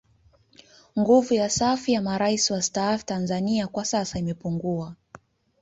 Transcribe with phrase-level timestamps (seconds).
[0.99, 4.95] Nguvu ya safu ya Marais wastaafu Tanzania kwa sasa imepungua